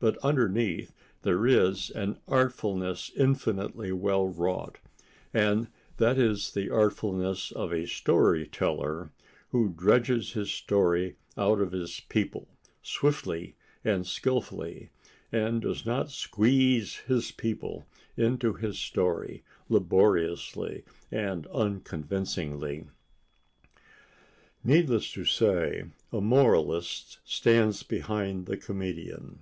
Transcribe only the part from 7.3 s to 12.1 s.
of a story teller who dredges his story out of his